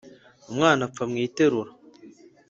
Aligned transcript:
Umwana 0.51 0.81
apfa 0.87 1.03
mu 1.11 1.17
iterura. 1.27 1.71